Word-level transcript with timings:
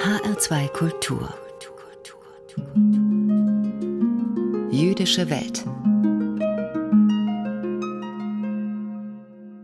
HR2 0.00 0.68
Kultur. 0.68 1.34
Jüdische 4.70 5.28
Welt. 5.28 5.66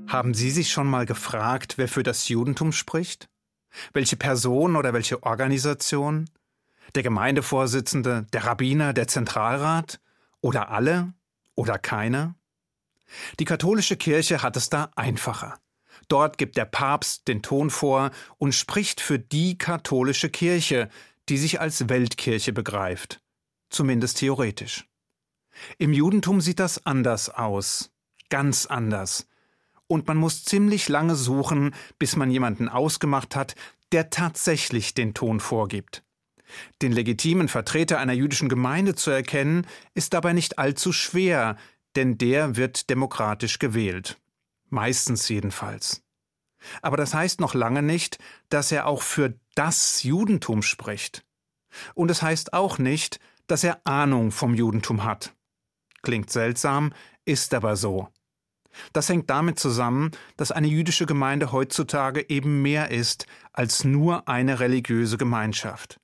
Haben 0.07 0.35
Sie 0.35 0.51
sich 0.51 0.71
schon 0.71 0.89
mal 0.89 1.07
gefragt, 1.07 1.79
wer 1.79 1.89
für 1.89 2.03
das 2.03 2.29
Judentum 2.29 2.73
spricht? 2.73 3.31
Welche 3.95 4.17
Person 4.17 4.77
oder 4.77 4.93
welche 4.93 5.23
Organisation? 5.23 6.29
Der 6.95 7.03
Gemeindevorsitzende, 7.03 8.27
der 8.35 8.45
Rabbiner, 8.45 8.93
der 8.93 9.09
Zentralrat? 9.09 10.01
Oder 10.43 10.69
alle? 10.69 11.15
Oder 11.55 11.79
keiner? 11.79 12.35
Die 13.41 13.47
katholische 13.47 13.97
Kirche 13.97 14.43
hat 14.43 14.59
es 14.59 14.69
da 14.69 14.91
einfacher. 14.97 15.59
Dort 16.09 16.39
gibt 16.39 16.57
der 16.57 16.65
Papst 16.65 17.29
den 17.29 17.43
Ton 17.43 17.71
vor 17.71 18.11
und 18.39 18.55
spricht 18.55 19.01
für 19.01 19.19
die 19.19 19.59
katholische 19.59 20.29
Kirche, 20.29 20.89
die 21.29 21.39
sich 21.39 21.61
als 21.61 21.89
Weltkirche 21.89 22.53
begreift. 22.53 23.21
Zumindest 23.71 24.19
theoretisch. 24.19 24.87
Im 25.79 25.93
Judentum 25.93 26.41
sieht 26.41 26.61
das 26.61 26.85
anders 26.87 27.31
aus. 27.31 27.91
Ganz 28.29 28.67
anders. 28.67 29.27
Und 29.89 30.07
man 30.09 30.17
muss 30.17 30.45
ziemlich 30.45 30.89
lange 30.89 31.15
suchen, 31.15 31.75
bis 31.99 32.17
man 32.17 32.31
jemanden 32.31 32.69
ausgemacht 32.69 33.37
hat, 33.37 33.55
der 33.93 34.11
tatsächlich 34.11 34.95
den 34.95 35.15
Ton 35.15 35.41
vorgibt. 35.41 36.03
Den 36.83 36.93
legitimen 36.93 37.49
Vertreter 37.49 37.99
einer 37.99 38.13
jüdischen 38.13 38.49
Gemeinde 38.49 38.95
zu 38.95 39.11
erkennen, 39.11 39.67
ist 39.95 40.15
dabei 40.15 40.33
nicht 40.33 40.59
allzu 40.59 40.93
schwer, 40.93 41.57
denn 41.97 42.19
der 42.19 42.57
wird 42.57 42.91
demokratisch 42.91 43.59
gewählt. 43.59 44.19
Meistens 44.69 45.29
jedenfalls. 45.29 46.03
Aber 46.83 46.97
das 46.97 47.15
heißt 47.15 47.41
noch 47.41 47.55
lange 47.55 47.83
nicht, 47.83 48.19
dass 48.49 48.73
er 48.73 48.87
auch 48.87 49.03
für 49.03 49.35
das 49.55 50.03
Judentum 50.03 50.63
spricht. 50.63 51.25
Und 51.95 52.11
es 52.11 52.23
heißt 52.23 52.53
auch 52.53 52.79
nicht, 52.79 53.21
dass 53.47 53.63
er 53.63 53.81
Ahnung 53.85 54.33
vom 54.33 54.55
Judentum 54.55 55.05
hat. 55.05 55.35
Klingt 56.03 56.31
seltsam, 56.31 56.93
ist 57.25 57.55
aber 57.55 57.77
so. 57.77 58.09
Das 58.93 59.09
hängt 59.09 59.31
damit 59.31 59.59
zusammen, 59.59 60.11
dass 60.37 60.53
eine 60.53 60.67
jüdische 60.67 61.07
Gemeinde 61.07 61.53
heutzutage 61.53 62.29
eben 62.29 62.63
mehr 62.63 62.91
ist 62.91 63.27
als 63.53 63.85
nur 63.85 64.29
eine 64.29 64.61
religiöse 64.61 65.17
Gemeinschaft. 65.17 65.99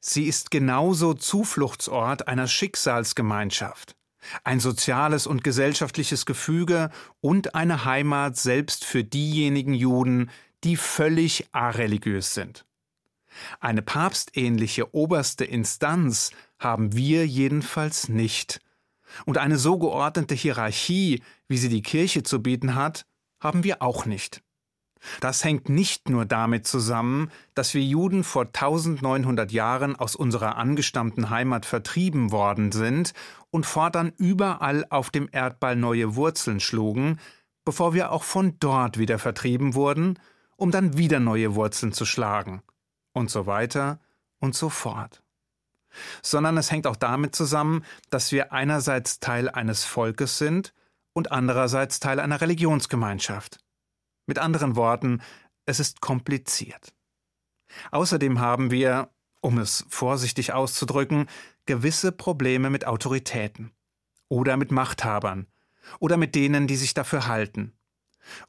Sie 0.00 0.24
ist 0.24 0.50
genauso 0.50 1.14
Zufluchtsort 1.14 2.26
einer 2.26 2.48
Schicksalsgemeinschaft 2.48 3.97
ein 4.44 4.60
soziales 4.60 5.26
und 5.26 5.44
gesellschaftliches 5.44 6.26
Gefüge 6.26 6.90
und 7.20 7.54
eine 7.54 7.84
Heimat 7.84 8.36
selbst 8.36 8.84
für 8.84 9.04
diejenigen 9.04 9.74
Juden, 9.74 10.30
die 10.64 10.76
völlig 10.76 11.46
areligiös 11.52 12.34
sind. 12.34 12.64
Eine 13.60 13.82
papstähnliche 13.82 14.94
oberste 14.94 15.44
Instanz 15.44 16.32
haben 16.58 16.94
wir 16.96 17.26
jedenfalls 17.26 18.08
nicht. 18.08 18.60
Und 19.24 19.38
eine 19.38 19.58
so 19.58 19.78
geordnete 19.78 20.34
Hierarchie, 20.34 21.22
wie 21.46 21.58
sie 21.58 21.68
die 21.68 21.82
Kirche 21.82 22.22
zu 22.22 22.42
bieten 22.42 22.74
hat, 22.74 23.06
haben 23.40 23.64
wir 23.64 23.82
auch 23.82 24.04
nicht. 24.04 24.42
Das 25.20 25.44
hängt 25.44 25.68
nicht 25.68 26.08
nur 26.08 26.24
damit 26.24 26.66
zusammen, 26.66 27.30
dass 27.54 27.74
wir 27.74 27.82
Juden 27.82 28.24
vor 28.24 28.46
1900 28.46 29.52
Jahren 29.52 29.96
aus 29.96 30.16
unserer 30.16 30.56
angestammten 30.56 31.30
Heimat 31.30 31.66
vertrieben 31.66 32.32
worden 32.32 32.72
sind 32.72 33.12
und 33.50 33.66
fortan 33.66 34.12
überall 34.16 34.86
auf 34.90 35.10
dem 35.10 35.28
Erdball 35.30 35.76
neue 35.76 36.16
Wurzeln 36.16 36.60
schlugen, 36.60 37.18
bevor 37.64 37.94
wir 37.94 38.12
auch 38.12 38.24
von 38.24 38.58
dort 38.60 38.98
wieder 38.98 39.18
vertrieben 39.18 39.74
wurden, 39.74 40.18
um 40.56 40.70
dann 40.70 40.96
wieder 40.96 41.20
neue 41.20 41.54
Wurzeln 41.54 41.92
zu 41.92 42.04
schlagen. 42.04 42.62
Und 43.12 43.30
so 43.30 43.46
weiter 43.46 44.00
und 44.38 44.54
so 44.54 44.68
fort. 44.68 45.22
Sondern 46.22 46.56
es 46.56 46.70
hängt 46.70 46.86
auch 46.86 46.96
damit 46.96 47.34
zusammen, 47.34 47.84
dass 48.10 48.32
wir 48.32 48.52
einerseits 48.52 49.20
Teil 49.20 49.48
eines 49.48 49.84
Volkes 49.84 50.38
sind 50.38 50.72
und 51.12 51.32
andererseits 51.32 52.00
Teil 52.00 52.20
einer 52.20 52.40
Religionsgemeinschaft. 52.40 53.58
Mit 54.28 54.38
anderen 54.38 54.76
Worten, 54.76 55.22
es 55.64 55.80
ist 55.80 56.02
kompliziert. 56.02 56.94
Außerdem 57.90 58.40
haben 58.40 58.70
wir, 58.70 59.08
um 59.40 59.56
es 59.56 59.86
vorsichtig 59.88 60.52
auszudrücken, 60.52 61.26
gewisse 61.64 62.12
Probleme 62.12 62.68
mit 62.68 62.86
Autoritäten 62.86 63.72
oder 64.28 64.58
mit 64.58 64.70
Machthabern 64.70 65.46
oder 65.98 66.18
mit 66.18 66.34
denen, 66.34 66.66
die 66.66 66.76
sich 66.76 66.92
dafür 66.92 67.26
halten. 67.26 67.72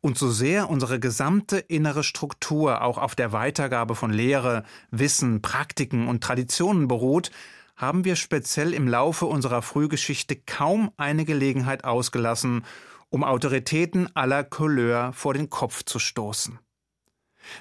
Und 0.01 0.17
so 0.17 0.29
sehr 0.29 0.69
unsere 0.69 0.99
gesamte 0.99 1.59
innere 1.59 2.03
Struktur 2.03 2.81
auch 2.81 2.97
auf 2.97 3.15
der 3.15 3.31
Weitergabe 3.31 3.95
von 3.95 4.11
Lehre, 4.11 4.65
Wissen, 4.91 5.41
Praktiken 5.41 6.09
und 6.09 6.21
Traditionen 6.21 6.89
beruht, 6.89 7.31
haben 7.77 8.03
wir 8.03 8.17
speziell 8.17 8.73
im 8.73 8.89
Laufe 8.89 9.27
unserer 9.27 9.61
Frühgeschichte 9.61 10.35
kaum 10.35 10.91
eine 10.97 11.23
Gelegenheit 11.23 11.85
ausgelassen, 11.85 12.65
um 13.09 13.23
Autoritäten 13.23 14.15
aller 14.15 14.43
Couleur 14.43 15.13
vor 15.13 15.33
den 15.33 15.49
Kopf 15.49 15.83
zu 15.83 15.99
stoßen. 15.99 16.59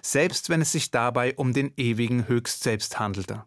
Selbst 0.02 0.50
wenn 0.50 0.60
es 0.60 0.72
sich 0.72 0.90
dabei 0.90 1.34
um 1.36 1.52
den 1.52 1.72
ewigen 1.76 2.28
Höchstselbst 2.28 2.98
handelte. 2.98 3.44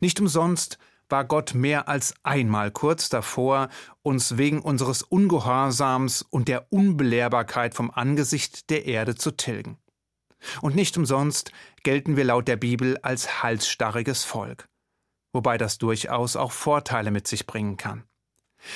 Nicht 0.00 0.20
umsonst 0.20 0.78
war 1.08 1.24
Gott 1.24 1.54
mehr 1.54 1.88
als 1.88 2.14
einmal 2.22 2.70
kurz 2.70 3.08
davor, 3.08 3.68
uns 4.02 4.38
wegen 4.38 4.60
unseres 4.60 5.02
Ungehorsams 5.02 6.22
und 6.22 6.48
der 6.48 6.72
Unbelehrbarkeit 6.72 7.74
vom 7.74 7.90
Angesicht 7.90 8.70
der 8.70 8.86
Erde 8.86 9.14
zu 9.14 9.30
tilgen. 9.30 9.78
Und 10.60 10.74
nicht 10.74 10.96
umsonst 10.96 11.52
gelten 11.84 12.16
wir 12.16 12.24
laut 12.24 12.48
der 12.48 12.56
Bibel 12.56 12.98
als 12.98 13.42
halsstarriges 13.42 14.24
Volk, 14.24 14.68
wobei 15.32 15.58
das 15.58 15.78
durchaus 15.78 16.34
auch 16.34 16.50
Vorteile 16.50 17.10
mit 17.10 17.28
sich 17.28 17.46
bringen 17.46 17.76
kann. 17.76 18.04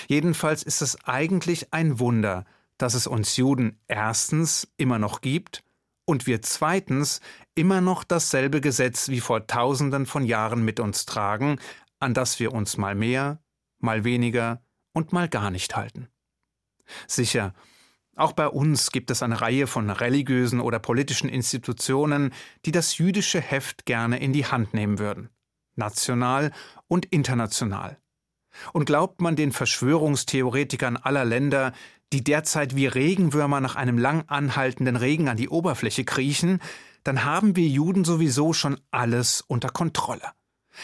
Jedenfalls 0.09 0.63
ist 0.63 0.83
es 0.83 1.05
eigentlich 1.05 1.73
ein 1.73 1.99
Wunder, 1.99 2.45
dass 2.79 2.95
es 2.95 3.07
uns 3.07 3.37
Juden 3.37 3.81
erstens 3.89 4.69
immer 4.77 4.99
noch 4.99 5.21
gibt 5.21 5.63
und 6.05 6.27
wir 6.27 6.43
zweitens 6.43 7.21
immer 7.55 7.81
noch 7.81 8.05
dasselbe 8.05 8.61
Gesetz 8.61 9.09
wie 9.09 9.21
vor 9.21 9.47
tausenden 9.47 10.07
von 10.07 10.25
Jahren 10.25 10.65
mit 10.65 10.81
uns 10.81 11.05
tragen, 11.07 11.59
an 11.99 12.15
das 12.15 12.39
wir 12.39 12.53
uns 12.53 12.77
mal 12.77 12.95
mehr, 12.95 13.41
mal 13.79 14.05
weniger 14.05 14.63
und 14.93 15.13
mal 15.13 15.29
gar 15.29 15.51
nicht 15.51 15.77
halten. 15.77 16.09
Sicher, 17.07 17.55
auch 18.15 18.33
bei 18.33 18.49
uns 18.49 18.93
gibt 18.93 19.11
es 19.11 19.23
eine 19.23 19.41
Reihe 19.41 19.67
von 19.67 19.91
religiösen 19.91 20.61
oder 20.61 20.79
politischen 20.79 21.29
Institutionen, 21.29 22.33
die 22.65 22.73
das 22.73 22.97
jüdische 22.97 23.41
Heft 23.41 23.85
gerne 23.85 24.19
in 24.19 24.33
die 24.33 24.47
Hand 24.47 24.73
nehmen 24.73 24.99
würden, 24.99 25.29
national 25.75 26.53
und 26.89 27.05
international. 27.07 27.99
Und 28.73 28.87
glaubt 28.87 29.21
man 29.21 29.37
den 29.37 29.53
Verschwörungstheoretikern 29.53 30.97
aller 30.97 31.25
Länder, 31.25 31.73
die 32.13 32.23
derzeit 32.23 32.77
wie 32.77 32.87
Regenwürmer 32.87 33.61
nach 33.61 33.77
einem 33.77 33.99
lang 33.99 34.25
anhaltenden 34.29 34.97
Regen 34.97 35.29
an 35.29 35.37
die 35.37 35.49
Oberfläche 35.49 36.05
kriechen, 36.05 36.61
dann 37.05 37.25
haben 37.25 37.57
wir 37.57 37.67
Juden 37.67 38.05
sowieso 38.05 38.53
schon 38.53 38.81
alles 38.91 39.41
unter 39.41 39.69
Kontrolle. 39.69 40.33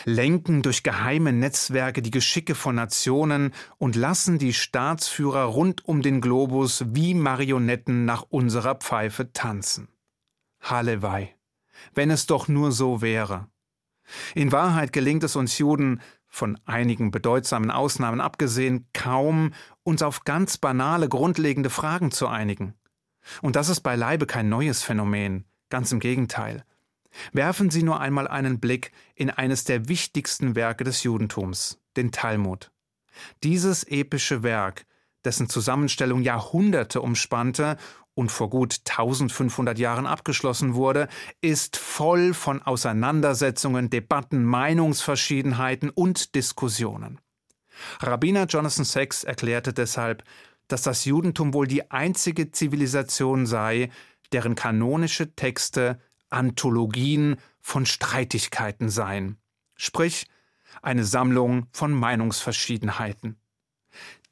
Lenken 0.05 0.63
durch 0.63 0.83
geheime 0.83 1.33
Netzwerke 1.33 2.03
die 2.03 2.11
Geschicke 2.11 2.55
von 2.55 2.75
Nationen 2.75 3.53
und 3.79 3.97
lassen 3.97 4.39
die 4.39 4.55
Staatsführer 4.55 5.45
rund 5.45 5.85
um 5.85 6.03
den 6.03 6.21
Globus 6.21 6.85
wie 6.89 7.15
Marionetten 7.15 8.05
nach 8.05 8.23
unserer 8.29 8.77
Pfeife 8.77 9.33
tanzen. 9.33 9.89
Hallewei. 10.61 11.35
Wenn 11.95 12.11
es 12.11 12.27
doch 12.27 12.49
nur 12.49 12.73
so 12.73 13.03
wäre. 13.03 13.49
In 14.35 14.53
Wahrheit 14.53 14.93
gelingt 14.93 15.25
es 15.25 15.37
uns 15.37 15.59
Juden, 15.59 16.01
von 16.33 16.59
einigen 16.65 17.11
bedeutsamen 17.11 17.71
Ausnahmen 17.71 18.21
abgesehen, 18.21 18.87
kaum, 18.95 19.53
uns 19.85 20.03
auf 20.03 20.25
ganz 20.25 20.57
banale, 20.57 21.09
grundlegende 21.09 21.69
Fragen 21.69 22.11
zu 22.11 22.27
einigen. 22.27 22.75
Und 23.43 23.55
das 23.55 23.69
ist 23.69 23.83
beileibe 23.83 24.27
kein 24.27 24.49
neues 24.49 24.83
Phänomen, 24.83 25.45
ganz 25.69 25.93
im 25.93 26.01
Gegenteil. 26.01 26.65
Werfen 27.33 27.71
Sie 27.71 27.83
nur 27.83 28.01
einmal 28.01 28.27
einen 28.27 28.61
Blick 28.61 28.93
in 29.15 29.29
eines 29.29 29.65
der 29.65 29.89
wichtigsten 29.89 30.57
Werke 30.57 30.85
des 30.85 31.03
Judentums, 31.03 31.79
den 31.99 32.11
Talmud. 32.13 32.73
Dieses 33.45 33.85
epische 33.85 34.43
Werk, 34.43 34.87
dessen 35.27 35.51
Zusammenstellung 35.51 36.23
Jahrhunderte 36.23 37.03
umspannte 37.03 37.77
und 38.15 38.31
vor 38.31 38.51
gut 38.51 38.81
1500 38.89 39.79
Jahren 39.79 40.07
abgeschlossen 40.07 40.75
wurde, 40.75 41.09
ist 41.41 41.77
voll 41.77 42.35
von 42.35 42.63
Auseinandersetzungen, 42.63 43.91
Debatten, 43.91 44.45
Meinungsverschiedenheiten 44.45 45.91
und 45.91 46.35
Diskussionen. 46.35 47.21
Rabbiner 48.01 48.47
Jonathan 48.47 48.85
Sachs 48.85 49.25
erklärte 49.25 49.73
deshalb, 49.73 50.25
dass 50.69 50.83
das 50.83 51.05
Judentum 51.05 51.55
wohl 51.55 51.67
die 51.67 51.91
einzige 51.91 52.51
Zivilisation 52.51 53.47
sei, 53.47 53.91
deren 54.33 54.55
kanonische 54.55 55.35
Texte 55.35 56.01
Anthologien 56.31 57.37
von 57.61 57.87
Streitigkeiten 57.87 58.89
seien, 58.89 59.37
sprich 59.77 60.27
eine 60.81 61.05
Sammlung 61.05 61.67
von 61.73 61.93
Meinungsverschiedenheiten. 61.93 63.37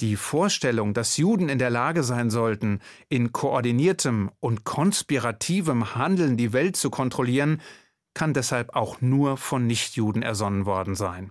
Die 0.01 0.17
Vorstellung, 0.17 0.95
dass 0.95 1.17
Juden 1.17 1.49
in 1.49 1.59
der 1.59 1.71
Lage 1.71 2.03
sein 2.03 2.31
sollten, 2.31 2.81
in 3.09 3.33
koordiniertem 3.33 4.31
und 4.41 4.65
konspirativem 4.65 5.95
Handeln 5.95 6.37
die 6.37 6.53
Welt 6.53 6.77
zu 6.77 6.91
kontrollieren, 6.91 7.61
kann 8.15 8.35
deshalb 8.35 8.75
auch 8.75 9.01
nur 9.01 9.37
von 9.37 9.67
Nichtjuden 9.67 10.23
ersonnen 10.23 10.67
worden 10.67 10.95
sein. 10.95 11.31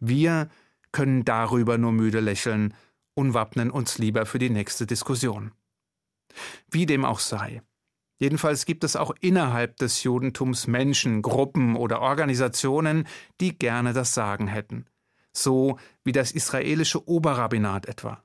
Wir 0.00 0.48
können 0.92 1.24
darüber 1.24 1.78
nur 1.78 1.92
müde 1.92 2.20
lächeln 2.20 2.74
und 3.14 3.34
wappnen 3.34 3.70
uns 3.70 3.98
lieber 3.98 4.26
für 4.26 4.38
die 4.38 4.50
nächste 4.50 4.86
Diskussion. 4.86 5.52
Wie 6.70 6.86
dem 6.86 7.04
auch 7.04 7.20
sei. 7.20 7.62
Jedenfalls 8.18 8.64
gibt 8.64 8.84
es 8.84 8.96
auch 8.96 9.12
innerhalb 9.20 9.76
des 9.76 10.02
Judentums 10.02 10.66
Menschen, 10.66 11.20
Gruppen 11.20 11.76
oder 11.76 12.00
Organisationen, 12.00 13.06
die 13.40 13.58
gerne 13.58 13.92
das 13.92 14.14
Sagen 14.14 14.46
hätten. 14.46 14.86
So 15.36 15.78
wie 16.04 16.12
das 16.12 16.32
israelische 16.32 17.08
Oberrabbinat 17.08 17.86
etwa. 17.86 18.22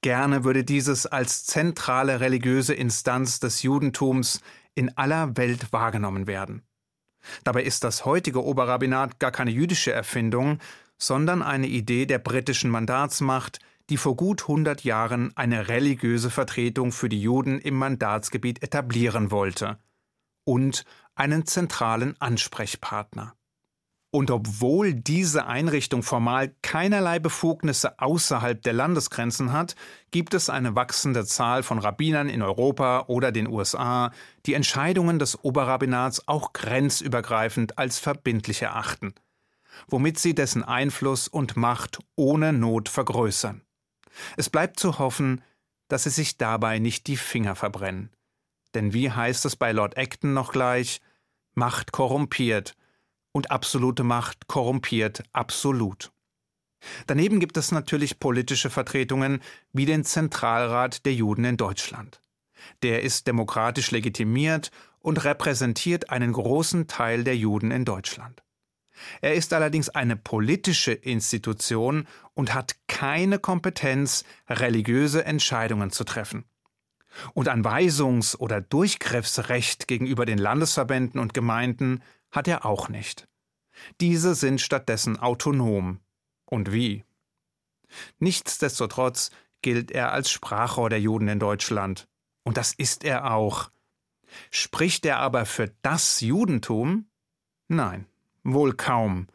Gerne 0.00 0.44
würde 0.44 0.64
dieses 0.64 1.06
als 1.06 1.44
zentrale 1.44 2.20
religiöse 2.20 2.74
Instanz 2.74 3.40
des 3.40 3.62
Judentums 3.62 4.40
in 4.74 4.96
aller 4.96 5.36
Welt 5.36 5.72
wahrgenommen 5.72 6.26
werden. 6.26 6.62
Dabei 7.44 7.64
ist 7.64 7.82
das 7.82 8.04
heutige 8.04 8.44
Oberrabbinat 8.44 9.18
gar 9.18 9.32
keine 9.32 9.50
jüdische 9.50 9.92
Erfindung, 9.92 10.58
sondern 10.98 11.42
eine 11.42 11.66
Idee 11.66 12.06
der 12.06 12.18
britischen 12.18 12.70
Mandatsmacht, 12.70 13.58
die 13.90 13.96
vor 13.96 14.16
gut 14.16 14.42
100 14.42 14.84
Jahren 14.84 15.36
eine 15.36 15.68
religiöse 15.68 16.30
Vertretung 16.30 16.92
für 16.92 17.08
die 17.08 17.20
Juden 17.20 17.58
im 17.58 17.74
Mandatsgebiet 17.74 18.62
etablieren 18.62 19.30
wollte 19.30 19.78
und 20.44 20.84
einen 21.14 21.46
zentralen 21.46 22.20
Ansprechpartner. 22.20 23.34
Und 24.10 24.30
obwohl 24.30 24.94
diese 24.94 25.46
Einrichtung 25.46 26.02
formal 26.02 26.54
keinerlei 26.62 27.18
Befugnisse 27.18 27.98
außerhalb 27.98 28.62
der 28.62 28.72
Landesgrenzen 28.72 29.52
hat, 29.52 29.74
gibt 30.10 30.32
es 30.32 30.48
eine 30.48 30.74
wachsende 30.74 31.26
Zahl 31.26 31.62
von 31.62 31.78
Rabbinern 31.78 32.30
in 32.30 32.40
Europa 32.40 33.04
oder 33.08 33.32
den 33.32 33.46
USA, 33.46 34.10
die 34.46 34.54
Entscheidungen 34.54 35.18
des 35.18 35.44
Oberrabbinats 35.44 36.26
auch 36.26 36.54
grenzübergreifend 36.54 37.76
als 37.76 37.98
verbindlich 37.98 38.62
erachten, 38.62 39.14
womit 39.88 40.18
sie 40.18 40.34
dessen 40.34 40.64
Einfluss 40.64 41.28
und 41.28 41.58
Macht 41.58 41.98
ohne 42.16 42.54
Not 42.54 42.88
vergrößern. 42.88 43.60
Es 44.38 44.48
bleibt 44.48 44.80
zu 44.80 44.98
hoffen, 44.98 45.42
dass 45.88 46.04
sie 46.04 46.10
sich 46.10 46.38
dabei 46.38 46.78
nicht 46.78 47.08
die 47.08 47.18
Finger 47.18 47.54
verbrennen. 47.54 48.10
Denn 48.74 48.94
wie 48.94 49.10
heißt 49.10 49.44
es 49.44 49.54
bei 49.54 49.72
Lord 49.72 49.98
Acton 49.98 50.32
noch 50.32 50.52
gleich? 50.52 51.02
Macht 51.54 51.92
korrumpiert 51.92 52.74
und 53.32 53.50
absolute 53.50 54.04
Macht 54.04 54.46
korrumpiert 54.46 55.22
absolut. 55.32 56.10
Daneben 57.06 57.40
gibt 57.40 57.56
es 57.56 57.72
natürlich 57.72 58.20
politische 58.20 58.70
Vertretungen 58.70 59.40
wie 59.72 59.86
den 59.86 60.04
Zentralrat 60.04 61.04
der 61.06 61.14
Juden 61.14 61.44
in 61.44 61.56
Deutschland. 61.56 62.20
Der 62.82 63.02
ist 63.02 63.26
demokratisch 63.26 63.90
legitimiert 63.90 64.70
und 65.00 65.24
repräsentiert 65.24 66.10
einen 66.10 66.32
großen 66.32 66.86
Teil 66.86 67.24
der 67.24 67.36
Juden 67.36 67.70
in 67.70 67.84
Deutschland. 67.84 68.42
Er 69.20 69.34
ist 69.34 69.52
allerdings 69.52 69.88
eine 69.88 70.16
politische 70.16 70.92
Institution 70.92 72.06
und 72.34 72.52
hat 72.54 72.76
keine 72.88 73.38
Kompetenz, 73.38 74.24
religiöse 74.48 75.24
Entscheidungen 75.24 75.90
zu 75.90 76.04
treffen. 76.04 76.44
Und 77.34 77.48
ein 77.48 77.64
Weisungs- 77.64 78.36
oder 78.36 78.60
Durchgriffsrecht 78.60 79.88
gegenüber 79.88 80.26
den 80.26 80.38
Landesverbänden 80.38 81.20
und 81.20 81.32
Gemeinden 81.32 82.02
hat 82.30 82.48
er 82.48 82.64
auch 82.66 82.88
nicht. 82.88 83.28
Diese 84.00 84.34
sind 84.34 84.60
stattdessen 84.60 85.18
autonom. 85.18 86.00
Und 86.44 86.72
wie? 86.72 87.04
Nichtsdestotrotz 88.18 89.30
gilt 89.62 89.90
er 89.90 90.12
als 90.12 90.30
Sprachrohr 90.30 90.90
der 90.90 91.00
Juden 91.00 91.28
in 91.28 91.38
Deutschland. 91.38 92.08
Und 92.44 92.56
das 92.56 92.72
ist 92.72 93.04
er 93.04 93.32
auch. 93.32 93.70
Spricht 94.50 95.06
er 95.06 95.18
aber 95.18 95.46
für 95.46 95.72
das 95.82 96.20
Judentum? 96.20 97.06
Nein. 97.68 98.06
Wohl 98.44 98.74
kaum, 98.74 99.26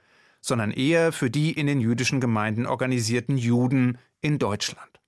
sondern 0.42 0.72
eher 0.72 1.12
für 1.12 1.30
die 1.30 1.52
in 1.52 1.68
den 1.68 1.82
jüdischen 1.82 2.20
Gemeinden 2.22 2.66
organisierten 2.66 3.38
Juden 3.38 3.98
in 4.22 4.40
Deutschland. 4.40 5.02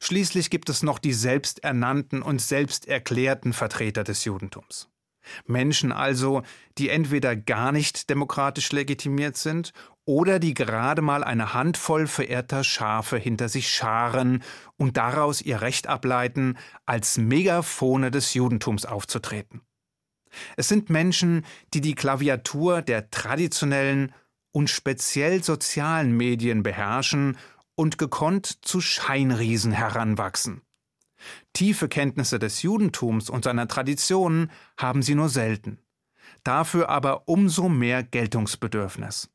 Schließlich 0.00 0.50
gibt 0.50 0.68
es 0.68 0.82
noch 0.82 0.98
die 0.98 1.12
selbsternannten 1.12 2.22
und 2.22 2.40
selbsterklärten 2.40 3.52
Vertreter 3.52 4.04
des 4.04 4.24
Judentums. 4.24 4.88
Menschen 5.46 5.92
also, 5.92 6.42
die 6.78 6.88
entweder 6.88 7.36
gar 7.36 7.72
nicht 7.72 8.10
demokratisch 8.10 8.72
legitimiert 8.72 9.36
sind 9.36 9.72
oder 10.04 10.38
die 10.38 10.54
gerade 10.54 11.02
mal 11.02 11.22
eine 11.22 11.52
Handvoll 11.52 12.06
verehrter 12.06 12.64
Schafe 12.64 13.18
hinter 13.18 13.48
sich 13.48 13.70
scharen 13.70 14.42
und 14.76 14.96
daraus 14.96 15.42
ihr 15.42 15.60
Recht 15.60 15.86
ableiten, 15.86 16.56
als 16.86 17.18
Megafone 17.18 18.10
des 18.10 18.32
Judentums 18.34 18.86
aufzutreten. 18.86 19.60
Es 20.56 20.68
sind 20.68 20.90
Menschen, 20.90 21.44
die 21.74 21.80
die 21.80 21.94
Klaviatur 21.94 22.82
der 22.82 23.10
traditionellen 23.10 24.12
und 24.52 24.70
speziell 24.70 25.42
sozialen 25.42 26.16
Medien 26.16 26.62
beherrschen 26.62 27.36
und 27.74 27.98
gekonnt 27.98 28.64
zu 28.64 28.80
Scheinriesen 28.80 29.72
heranwachsen. 29.72 30.62
Tiefe 31.58 31.88
Kenntnisse 31.88 32.38
des 32.38 32.62
Judentums 32.62 33.28
und 33.28 33.42
seiner 33.42 33.66
Traditionen 33.66 34.52
haben 34.76 35.02
sie 35.02 35.16
nur 35.16 35.28
selten. 35.28 35.80
Dafür 36.44 36.88
aber 36.88 37.26
umso 37.26 37.68
mehr 37.68 38.04
Geltungsbedürfnis. 38.04 39.28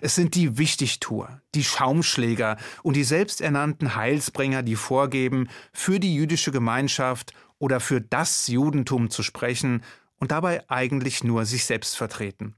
Es 0.00 0.16
sind 0.16 0.34
die 0.34 0.58
Wichtigtuer, 0.58 1.40
die 1.54 1.62
Schaumschläger 1.62 2.56
und 2.82 2.96
die 2.96 3.04
selbsternannten 3.04 3.94
Heilsbringer, 3.94 4.64
die 4.64 4.74
vorgeben, 4.74 5.48
für 5.72 6.00
die 6.00 6.16
jüdische 6.16 6.50
Gemeinschaft 6.50 7.32
oder 7.60 7.78
für 7.78 8.00
das 8.00 8.48
Judentum 8.48 9.08
zu 9.08 9.22
sprechen 9.22 9.84
und 10.16 10.32
dabei 10.32 10.68
eigentlich 10.68 11.22
nur 11.22 11.44
sich 11.44 11.64
selbst 11.64 11.96
vertreten. 11.96 12.56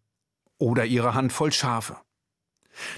Oder 0.56 0.86
ihre 0.86 1.12
Handvoll 1.12 1.52
Schafe. 1.52 1.98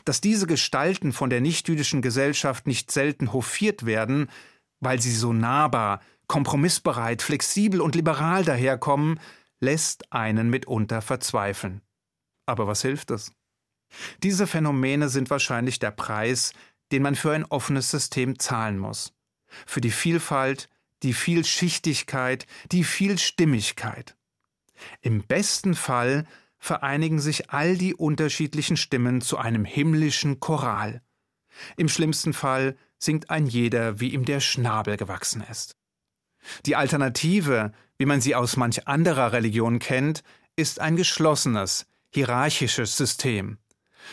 Dass 0.04 0.20
diese 0.20 0.46
Gestalten 0.46 1.12
von 1.12 1.30
der 1.30 1.40
nichtjüdischen 1.40 2.00
Gesellschaft 2.00 2.68
nicht 2.68 2.92
selten 2.92 3.32
hofiert 3.32 3.86
werden, 3.86 4.28
weil 4.80 5.00
sie 5.00 5.12
so 5.12 5.32
nahbar, 5.32 6.00
kompromissbereit, 6.26 7.22
flexibel 7.22 7.80
und 7.80 7.94
liberal 7.94 8.44
daherkommen, 8.44 9.20
lässt 9.60 10.12
einen 10.12 10.50
mitunter 10.50 11.02
verzweifeln. 11.02 11.82
Aber 12.46 12.66
was 12.66 12.82
hilft 12.82 13.10
es? 13.10 13.32
Diese 14.22 14.46
Phänomene 14.46 15.08
sind 15.08 15.30
wahrscheinlich 15.30 15.78
der 15.78 15.90
Preis, 15.90 16.52
den 16.92 17.02
man 17.02 17.14
für 17.14 17.32
ein 17.32 17.44
offenes 17.44 17.90
System 17.90 18.38
zahlen 18.38 18.78
muss. 18.78 19.12
Für 19.66 19.80
die 19.80 19.90
Vielfalt, 19.90 20.68
die 21.02 21.12
Vielschichtigkeit, 21.12 22.46
die 22.72 22.84
Vielstimmigkeit. 22.84 24.16
Im 25.00 25.22
besten 25.22 25.74
Fall 25.74 26.26
vereinigen 26.58 27.20
sich 27.20 27.50
all 27.50 27.76
die 27.76 27.94
unterschiedlichen 27.94 28.76
Stimmen 28.76 29.20
zu 29.20 29.38
einem 29.38 29.64
himmlischen 29.64 30.40
Choral. 30.40 31.02
Im 31.76 31.88
schlimmsten 31.88 32.32
Fall 32.32 32.76
singt 32.98 33.30
ein 33.30 33.46
jeder, 33.46 34.00
wie 34.00 34.12
ihm 34.12 34.24
der 34.24 34.40
Schnabel 34.40 34.96
gewachsen 34.96 35.44
ist. 35.50 35.76
Die 36.64 36.76
Alternative, 36.76 37.72
wie 37.98 38.06
man 38.06 38.20
sie 38.20 38.34
aus 38.34 38.56
manch 38.56 38.86
anderer 38.86 39.32
Religion 39.32 39.78
kennt, 39.78 40.22
ist 40.54 40.80
ein 40.80 40.96
geschlossenes, 40.96 41.86
hierarchisches 42.10 42.96
System. 42.96 43.58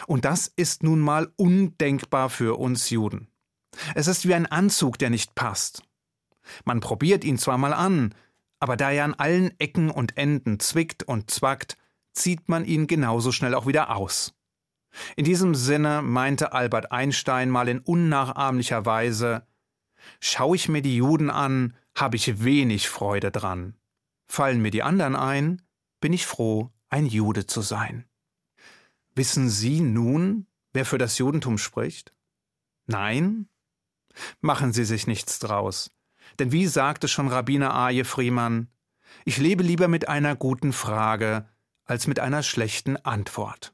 Und 0.08 0.26
das 0.26 0.52
ist 0.56 0.84
nun 0.84 1.00
mal 1.00 1.32
undenkbar 1.36 2.30
für 2.30 2.60
uns 2.60 2.90
Juden. 2.90 3.28
Es 3.96 4.08
ist 4.08 4.28
wie 4.28 4.34
ein 4.34 4.46
Anzug, 4.46 4.98
der 4.98 5.10
nicht 5.10 5.36
passt. 5.36 5.84
Man 6.66 6.80
probiert 6.80 7.24
ihn 7.24 7.38
zwar 7.38 7.58
mal 7.58 7.74
an, 7.74 8.14
aber 8.60 8.78
da 8.78 8.92
er 8.92 9.06
an 9.06 9.14
allen 9.14 9.58
Ecken 9.60 9.90
und 9.90 10.18
Enden 10.18 10.60
zwickt 10.60 11.04
und 11.04 11.32
zwackt, 11.32 11.78
zieht 12.14 12.50
man 12.50 12.66
ihn 12.66 12.88
genauso 12.88 13.32
schnell 13.32 13.56
auch 13.56 13.68
wieder 13.68 13.96
aus. 13.96 14.34
In 15.16 15.26
diesem 15.26 15.56
Sinne 15.56 16.02
meinte 16.02 16.54
Albert 16.54 16.92
Einstein 16.92 17.50
mal 17.50 17.68
in 17.68 17.80
unnachahmlicher 17.80 18.86
Weise 18.86 19.48
Schau 20.20 20.54
ich 20.54 20.70
mir 20.70 20.82
die 20.82 20.98
Juden 20.98 21.30
an, 21.30 21.76
habe 21.96 22.16
ich 22.16 22.44
wenig 22.44 22.90
Freude 22.90 23.32
dran. 23.32 23.76
Fallen 24.28 24.62
mir 24.62 24.72
die 24.72 24.84
anderen 24.84 25.16
ein, 25.16 25.62
bin 26.00 26.14
ich 26.14 26.26
froh, 26.26 26.72
ein 26.90 27.06
Jude 27.06 27.46
zu 27.46 27.62
sein. 27.62 28.06
Wissen 29.16 29.50
Sie 29.50 29.80
nun, 29.80 30.48
wer 30.74 30.86
für 30.86 30.98
das 30.98 31.18
Judentum 31.18 31.58
spricht? 31.58 32.14
Nein? 32.86 33.48
Machen 34.42 34.74
Sie 34.74 34.86
sich 34.86 35.08
nichts 35.08 35.40
draus. 35.40 35.92
Denn 36.40 36.52
wie 36.52 36.68
sagte 36.68 37.08
schon 37.08 37.28
Rabbiner 37.28 37.74
Aje 37.74 38.06
Friemann, 38.06 38.70
ich 39.26 39.38
lebe 39.38 39.64
lieber 39.64 39.88
mit 39.88 40.08
einer 40.08 40.36
guten 40.36 40.74
Frage 40.74 41.48
als 41.86 42.08
mit 42.08 42.20
einer 42.20 42.42
schlechten 42.42 42.98
Antwort. 42.98 43.74